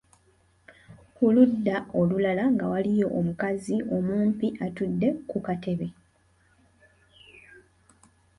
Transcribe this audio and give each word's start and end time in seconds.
Ku 1.15 1.25
ludda 1.35 1.75
olulala 1.99 2.43
nga 2.53 2.65
waliyo 2.71 3.07
omukazi 3.19 3.75
omumpi 3.97 4.47
atudde 4.65 5.09
ku 5.29 5.37
katebe. 5.45 5.87